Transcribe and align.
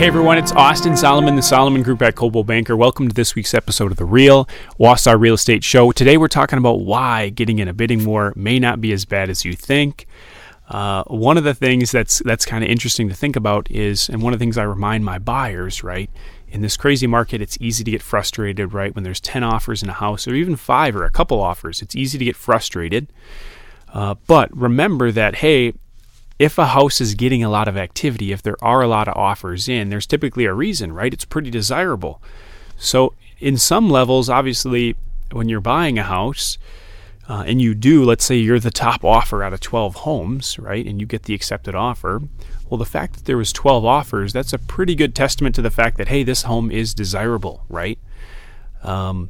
Hey 0.00 0.06
everyone, 0.06 0.38
it's 0.38 0.52
Austin 0.52 0.96
Solomon, 0.96 1.36
the 1.36 1.42
Solomon 1.42 1.82
Group 1.82 2.00
at 2.00 2.14
Coldwell 2.14 2.42
Banker. 2.42 2.74
Welcome 2.74 3.08
to 3.08 3.14
this 3.14 3.34
week's 3.34 3.52
episode 3.52 3.90
of 3.90 3.98
The 3.98 4.06
Real 4.06 4.48
Wausau 4.78 5.20
Real 5.20 5.34
Estate 5.34 5.62
Show. 5.62 5.92
Today 5.92 6.16
we're 6.16 6.26
talking 6.26 6.58
about 6.58 6.80
why 6.80 7.28
getting 7.28 7.58
in 7.58 7.68
a 7.68 7.74
bidding 7.74 8.06
war 8.06 8.32
may 8.34 8.58
not 8.58 8.80
be 8.80 8.94
as 8.94 9.04
bad 9.04 9.28
as 9.28 9.44
you 9.44 9.52
think. 9.52 10.06
Uh, 10.70 11.04
one 11.08 11.36
of 11.36 11.44
the 11.44 11.52
things 11.52 11.90
that's 11.90 12.20
that's 12.20 12.46
kind 12.46 12.64
of 12.64 12.70
interesting 12.70 13.10
to 13.10 13.14
think 13.14 13.36
about 13.36 13.70
is, 13.70 14.08
and 14.08 14.22
one 14.22 14.32
of 14.32 14.38
the 14.38 14.42
things 14.42 14.56
I 14.56 14.62
remind 14.62 15.04
my 15.04 15.18
buyers, 15.18 15.84
right, 15.84 16.08
in 16.48 16.62
this 16.62 16.78
crazy 16.78 17.06
market, 17.06 17.42
it's 17.42 17.58
easy 17.60 17.84
to 17.84 17.90
get 17.90 18.00
frustrated, 18.00 18.72
right? 18.72 18.94
When 18.94 19.04
there's 19.04 19.20
10 19.20 19.44
offers 19.44 19.82
in 19.82 19.90
a 19.90 19.92
house 19.92 20.26
or 20.26 20.34
even 20.34 20.56
five 20.56 20.96
or 20.96 21.04
a 21.04 21.10
couple 21.10 21.42
offers, 21.42 21.82
it's 21.82 21.94
easy 21.94 22.16
to 22.16 22.24
get 22.24 22.36
frustrated. 22.36 23.12
Uh, 23.92 24.14
but 24.26 24.56
remember 24.56 25.12
that, 25.12 25.34
hey, 25.34 25.74
if 26.40 26.56
a 26.56 26.68
house 26.68 27.02
is 27.02 27.14
getting 27.14 27.44
a 27.44 27.50
lot 27.50 27.68
of 27.68 27.76
activity, 27.76 28.32
if 28.32 28.42
there 28.42 28.56
are 28.64 28.80
a 28.80 28.88
lot 28.88 29.06
of 29.06 29.14
offers 29.14 29.68
in, 29.68 29.90
there's 29.90 30.06
typically 30.06 30.46
a 30.46 30.54
reason, 30.54 30.90
right? 30.90 31.12
It's 31.12 31.26
pretty 31.26 31.50
desirable. 31.50 32.22
So, 32.78 33.12
in 33.40 33.58
some 33.58 33.90
levels, 33.90 34.30
obviously, 34.30 34.96
when 35.32 35.50
you're 35.50 35.60
buying 35.60 35.98
a 35.98 36.02
house, 36.02 36.56
uh, 37.28 37.44
and 37.46 37.60
you 37.60 37.74
do, 37.74 38.04
let's 38.04 38.24
say 38.24 38.36
you're 38.36 38.58
the 38.58 38.70
top 38.70 39.04
offer 39.04 39.44
out 39.44 39.52
of 39.52 39.60
12 39.60 39.96
homes, 39.96 40.58
right? 40.58 40.86
And 40.86 40.98
you 40.98 41.06
get 41.06 41.24
the 41.24 41.34
accepted 41.34 41.74
offer. 41.74 42.22
Well, 42.70 42.78
the 42.78 42.86
fact 42.86 43.16
that 43.16 43.26
there 43.26 43.36
was 43.36 43.52
12 43.52 43.84
offers, 43.84 44.32
that's 44.32 44.54
a 44.54 44.58
pretty 44.58 44.94
good 44.94 45.14
testament 45.14 45.54
to 45.56 45.62
the 45.62 45.70
fact 45.70 45.98
that 45.98 46.08
hey, 46.08 46.22
this 46.22 46.44
home 46.44 46.70
is 46.70 46.94
desirable, 46.94 47.66
right? 47.68 47.98
Um, 48.82 49.28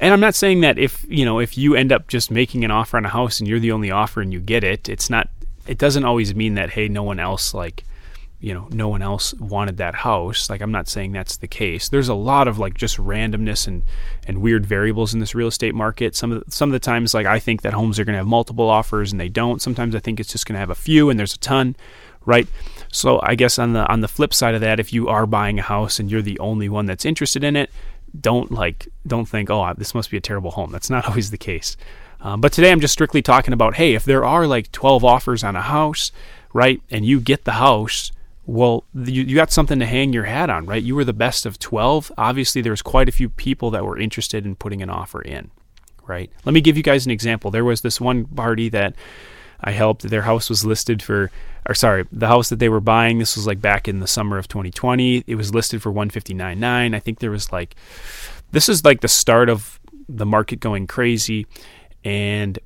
and 0.00 0.14
I'm 0.14 0.20
not 0.20 0.34
saying 0.34 0.62
that 0.62 0.78
if 0.78 1.04
you 1.10 1.26
know 1.26 1.40
if 1.40 1.58
you 1.58 1.74
end 1.74 1.92
up 1.92 2.08
just 2.08 2.30
making 2.30 2.64
an 2.64 2.70
offer 2.70 2.96
on 2.96 3.04
a 3.04 3.10
house 3.10 3.38
and 3.38 3.46
you're 3.46 3.60
the 3.60 3.72
only 3.72 3.90
offer 3.90 4.22
and 4.22 4.32
you 4.32 4.40
get 4.40 4.64
it, 4.64 4.88
it's 4.88 5.10
not 5.10 5.28
it 5.68 5.78
doesn't 5.78 6.04
always 6.04 6.34
mean 6.34 6.54
that 6.54 6.70
hey, 6.70 6.88
no 6.88 7.02
one 7.02 7.20
else 7.20 7.54
like 7.54 7.84
you 8.40 8.54
know 8.54 8.68
no 8.70 8.88
one 8.88 9.02
else 9.02 9.34
wanted 9.34 9.76
that 9.78 9.94
house. 9.96 10.48
Like 10.48 10.60
i'm 10.60 10.70
not 10.70 10.88
saying 10.88 11.12
that's 11.12 11.36
the 11.36 11.48
case. 11.48 11.88
There's 11.88 12.08
a 12.08 12.14
lot 12.14 12.48
of 12.48 12.58
like 12.58 12.74
just 12.74 12.96
randomness 12.96 13.66
and 13.66 13.82
and 14.26 14.40
weird 14.40 14.64
variables 14.64 15.12
in 15.12 15.20
this 15.20 15.34
real 15.34 15.48
estate 15.48 15.74
market. 15.74 16.14
Some 16.14 16.32
of 16.32 16.44
the, 16.44 16.50
some 16.50 16.68
of 16.68 16.72
the 16.72 16.78
times 16.78 17.14
like 17.14 17.26
i 17.26 17.38
think 17.38 17.62
that 17.62 17.74
homes 17.74 17.98
are 17.98 18.04
going 18.04 18.14
to 18.14 18.18
have 18.18 18.26
multiple 18.26 18.68
offers 18.68 19.12
and 19.12 19.20
they 19.20 19.28
don't. 19.28 19.60
Sometimes 19.60 19.94
i 19.94 19.98
think 19.98 20.20
it's 20.20 20.32
just 20.32 20.46
going 20.46 20.54
to 20.54 20.60
have 20.60 20.70
a 20.70 20.74
few 20.74 21.10
and 21.10 21.18
there's 21.18 21.34
a 21.34 21.38
ton 21.38 21.76
right? 22.24 22.46
So 22.92 23.20
i 23.22 23.34
guess 23.34 23.58
on 23.58 23.72
the 23.72 23.86
on 23.88 24.00
the 24.00 24.08
flip 24.08 24.32
side 24.32 24.54
of 24.54 24.60
that 24.60 24.80
if 24.80 24.92
you 24.92 25.08
are 25.08 25.26
buying 25.26 25.58
a 25.58 25.62
house 25.62 25.98
and 25.98 26.10
you're 26.10 26.22
the 26.22 26.38
only 26.38 26.68
one 26.68 26.86
that's 26.86 27.04
interested 27.04 27.42
in 27.42 27.56
it 27.56 27.70
don't 28.18 28.50
like 28.50 28.88
don't 29.06 29.26
think 29.26 29.50
oh 29.50 29.74
this 29.76 29.94
must 29.94 30.10
be 30.10 30.16
a 30.16 30.20
terrible 30.20 30.52
home. 30.52 30.70
That's 30.70 30.90
not 30.90 31.06
always 31.08 31.30
the 31.30 31.38
case 31.38 31.76
um, 32.20 32.40
but 32.40 32.52
today 32.52 32.72
I'm 32.72 32.80
just 32.80 32.92
strictly 32.92 33.22
talking 33.22 33.52
about 33.52 33.74
hey, 33.74 33.94
if 33.94 34.04
there 34.04 34.24
are 34.24 34.46
like 34.46 34.72
12 34.72 35.04
offers 35.04 35.44
on 35.44 35.56
a 35.56 35.62
house, 35.62 36.12
right, 36.52 36.82
and 36.90 37.04
you 37.04 37.20
get 37.20 37.44
the 37.44 37.52
house, 37.52 38.12
well, 38.46 38.84
you, 38.94 39.22
you 39.22 39.34
got 39.36 39.52
something 39.52 39.78
to 39.78 39.86
hang 39.86 40.12
your 40.12 40.24
hat 40.24 40.48
on, 40.48 40.64
right? 40.66 40.82
You 40.82 40.94
were 40.94 41.04
the 41.04 41.12
best 41.12 41.44
of 41.44 41.58
12. 41.58 42.10
Obviously, 42.16 42.62
there's 42.62 42.80
quite 42.80 43.08
a 43.08 43.12
few 43.12 43.28
people 43.28 43.70
that 43.72 43.84
were 43.84 43.98
interested 43.98 44.46
in 44.46 44.56
putting 44.56 44.80
an 44.80 44.88
offer 44.88 45.20
in, 45.20 45.50
right? 46.06 46.30
Let 46.46 46.54
me 46.54 46.62
give 46.62 46.76
you 46.76 46.82
guys 46.82 47.04
an 47.04 47.12
example. 47.12 47.50
There 47.50 47.64
was 47.64 47.82
this 47.82 48.00
one 48.00 48.24
party 48.24 48.70
that 48.70 48.94
I 49.60 49.72
helped. 49.72 50.02
Their 50.02 50.22
house 50.22 50.48
was 50.48 50.64
listed 50.64 51.02
for, 51.02 51.30
or 51.68 51.74
sorry, 51.74 52.06
the 52.10 52.28
house 52.28 52.48
that 52.48 52.58
they 52.58 52.70
were 52.70 52.80
buying. 52.80 53.18
This 53.18 53.36
was 53.36 53.46
like 53.46 53.60
back 53.60 53.86
in 53.86 54.00
the 54.00 54.06
summer 54.06 54.38
of 54.38 54.48
2020. 54.48 55.24
It 55.26 55.34
was 55.34 55.54
listed 55.54 55.82
for 55.82 55.92
159.9. 55.92 56.94
I 56.94 57.00
think 57.00 57.18
there 57.18 57.30
was 57.30 57.52
like, 57.52 57.76
this 58.52 58.70
is 58.70 58.82
like 58.82 59.02
the 59.02 59.08
start 59.08 59.50
of 59.50 59.78
the 60.08 60.24
market 60.24 60.58
going 60.58 60.86
crazy 60.86 61.46
and 62.04 62.58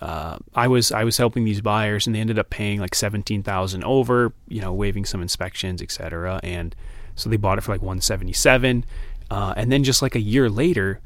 uh, 0.00 0.38
I 0.54 0.68
was 0.68 0.92
I 0.92 1.04
was 1.04 1.16
helping 1.16 1.44
these 1.44 1.60
buyers, 1.60 2.06
and 2.06 2.14
they 2.14 2.20
ended 2.20 2.38
up 2.38 2.50
paying 2.50 2.80
like 2.80 2.94
seventeen 2.94 3.42
thousand 3.42 3.84
over, 3.84 4.32
you 4.48 4.60
know, 4.60 4.72
waiving 4.72 5.04
some 5.04 5.22
inspections, 5.22 5.80
etc. 5.80 6.40
And 6.42 6.74
so 7.14 7.30
they 7.30 7.36
bought 7.36 7.58
it 7.58 7.62
for 7.62 7.72
like 7.72 7.82
one 7.82 8.00
seventy 8.00 8.32
seven, 8.32 8.84
uh, 9.30 9.54
and 9.56 9.70
then 9.70 9.84
just 9.84 10.02
like 10.02 10.14
a 10.14 10.20
year 10.20 10.50
later, 10.50 11.00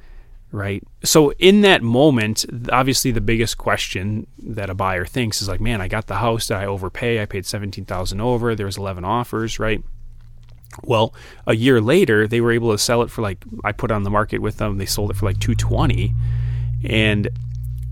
right? 0.53 0.83
So 1.05 1.33
in 1.33 1.60
that 1.62 1.83
moment, 1.83 2.47
obviously 2.72 3.10
the 3.10 3.21
biggest 3.21 3.59
question 3.59 4.27
that 4.43 4.71
a 4.71 4.75
buyer 4.75 5.04
thinks 5.04 5.43
is 5.43 5.49
like, 5.49 5.60
man, 5.60 5.81
I 5.81 5.88
got 5.88 6.06
the 6.06 6.16
house, 6.16 6.47
did 6.47 6.56
I 6.56 6.65
overpay? 6.65 7.21
I 7.21 7.27
paid 7.27 7.44
seventeen 7.47 7.84
thousand 7.84 8.21
over. 8.21 8.54
There 8.54 8.66
was 8.66 8.78
eleven 8.78 9.04
offers, 9.04 9.59
right? 9.59 9.83
Well, 10.83 11.15
a 11.47 11.54
year 11.54 11.81
later, 11.81 12.27
they 12.27 12.41
were 12.41 12.53
able 12.53 12.72
to 12.72 12.78
sell 12.78 13.03
it 13.03 13.10
for 13.10 13.22
like 13.22 13.44
I 13.65 13.72
put 13.72 13.91
on 13.91 14.03
the 14.03 14.10
market 14.10 14.38
with 14.38 14.56
them. 14.56 14.78
They 14.78 14.87
sold 14.87 15.10
it 15.10 15.16
for 15.16 15.27
like 15.27 15.41
two 15.41 15.54
twenty, 15.54 16.15
and 16.84 17.28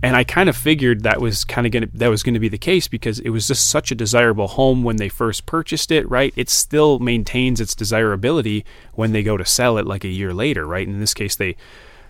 and 0.02 0.14
I 0.14 0.24
kind 0.24 0.48
of 0.48 0.56
figured 0.56 1.02
that 1.02 1.20
was 1.20 1.44
kind 1.44 1.66
of 1.66 1.72
going 1.72 1.88
to 1.88 1.98
that 1.98 2.08
was 2.08 2.22
going 2.22 2.34
to 2.34 2.40
be 2.40 2.48
the 2.48 2.58
case 2.58 2.86
because 2.86 3.18
it 3.20 3.30
was 3.30 3.48
just 3.48 3.68
such 3.68 3.90
a 3.90 3.94
desirable 3.94 4.46
home 4.46 4.82
when 4.82 4.96
they 4.96 5.08
first 5.08 5.46
purchased 5.46 5.90
it, 5.90 6.08
right? 6.10 6.32
It 6.36 6.48
still 6.48 6.98
maintains 6.98 7.60
its 7.60 7.74
desirability 7.74 8.64
when 8.94 9.12
they 9.12 9.22
go 9.22 9.36
to 9.36 9.44
sell 9.44 9.78
it 9.78 9.86
like 9.86 10.04
a 10.04 10.08
year 10.08 10.32
later, 10.34 10.66
right? 10.66 10.86
In 10.86 11.00
this 11.00 11.14
case, 11.14 11.36
they 11.36 11.56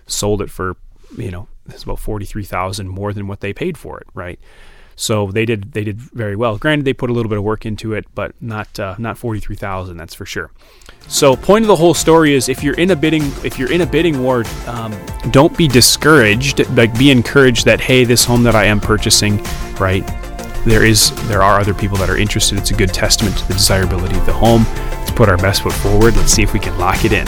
sold 0.07 0.43
it 0.43 0.51
for 0.51 0.77
you 1.17 1.31
know 1.31 1.49
it's 1.69 1.85
about 1.85 2.01
forty 2.01 2.27
three 2.27 2.45
thousand 2.45 2.89
more 2.89 3.13
than 3.13 3.29
what 3.29 3.41
they 3.41 3.53
paid 3.53 3.79
for 3.79 3.99
it, 3.99 4.07
right? 4.15 4.41
So 4.97 5.31
they 5.31 5.45
did 5.45 5.73
they 5.73 5.85
did 5.85 6.01
very 6.01 6.37
well. 6.37 6.57
Granted, 6.57 6.87
they 6.87 6.95
put 6.95 7.11
a 7.11 7.13
little 7.13 7.29
bit 7.29 7.39
of 7.39 7.45
work 7.45 7.67
into 7.67 7.93
it, 7.93 8.07
but 8.15 8.33
not 8.41 8.81
uh, 8.81 8.97
not 8.99 9.19
forty 9.19 9.41
three 9.41 9.57
thousand. 9.57 9.99
That's 9.99 10.15
for 10.15 10.25
sure. 10.25 10.51
So 11.07 11.37
point 11.37 11.65
of 11.65 11.69
the 11.69 11.77
whole 11.77 11.95
story 11.95 12.35
is 12.35 12.49
if 12.49 12.65
you're 12.65 12.75
in 12.75 12.91
a 12.91 12.97
bidding 12.97 13.23
if 13.45 13.59
you're 13.59 13.71
in 13.71 13.83
a 13.83 13.87
bidding 13.87 14.23
war, 14.23 14.45
um, 14.67 14.95
don't 15.31 15.57
be 15.57 15.69
discouraged. 15.69 16.69
Like 16.71 16.99
be 16.99 17.11
encouraged 17.11 17.67
that 17.67 17.81
hey, 17.81 18.05
this 18.05 18.25
home 18.25 18.43
that 18.45 18.57
I 18.57 18.65
am 18.65 18.81
purchasing, 18.81 19.37
right? 19.79 20.05
There 20.65 20.85
is 20.85 21.13
there 21.29 21.43
are 21.43 21.61
other 21.61 21.75
people 21.75 21.99
that 21.99 22.09
are 22.09 22.17
interested. 22.17 22.59
It's 22.59 22.71
a 22.71 22.75
good 22.75 22.93
testament 22.93 23.37
to 23.39 23.49
the 23.49 23.55
desirability 23.55 24.17
of 24.17 24.25
the 24.25 24.33
home. 24.33 24.65
Let's 24.65 25.13
put 25.13 25.29
our 25.29 25.37
best 25.37 25.63
foot 25.63 25.75
forward. 25.75 26.17
Let's 26.17 26.33
see 26.33 26.43
if 26.43 26.55
we 26.55 26.59
can 26.59 26.77
lock 26.79 27.05
it 27.05 27.13
in. 27.13 27.27